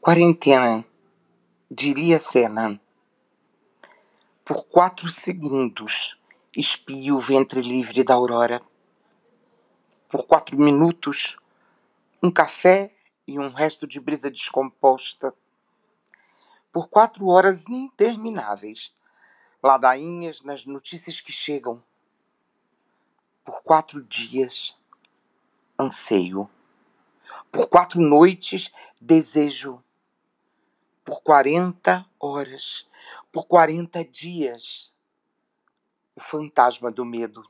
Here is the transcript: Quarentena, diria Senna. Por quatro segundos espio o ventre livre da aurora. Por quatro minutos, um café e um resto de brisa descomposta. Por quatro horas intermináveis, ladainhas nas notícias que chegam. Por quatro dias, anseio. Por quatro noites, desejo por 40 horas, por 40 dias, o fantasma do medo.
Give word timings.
Quarentena, 0.00 0.86
diria 1.68 2.20
Senna. 2.20 2.80
Por 4.44 4.64
quatro 4.66 5.10
segundos 5.10 6.18
espio 6.56 7.16
o 7.16 7.20
ventre 7.20 7.60
livre 7.60 8.04
da 8.04 8.14
aurora. 8.14 8.62
Por 10.08 10.24
quatro 10.24 10.56
minutos, 10.56 11.36
um 12.22 12.30
café 12.30 12.92
e 13.26 13.40
um 13.40 13.50
resto 13.50 13.88
de 13.88 13.98
brisa 14.00 14.30
descomposta. 14.30 15.34
Por 16.72 16.88
quatro 16.88 17.26
horas 17.26 17.68
intermináveis, 17.68 18.94
ladainhas 19.60 20.42
nas 20.42 20.64
notícias 20.64 21.20
que 21.20 21.32
chegam. 21.32 21.82
Por 23.44 23.62
quatro 23.64 24.00
dias, 24.00 24.78
anseio. 25.76 26.48
Por 27.50 27.66
quatro 27.66 28.00
noites, 28.00 28.72
desejo 29.00 29.82
por 31.08 31.22
40 31.22 32.06
horas, 32.18 32.86
por 33.32 33.46
40 33.46 34.04
dias, 34.04 34.92
o 36.14 36.20
fantasma 36.20 36.90
do 36.90 37.02
medo. 37.02 37.42